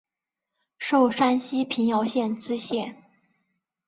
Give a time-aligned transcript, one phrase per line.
[0.79, 3.03] 授山西平遥县知县。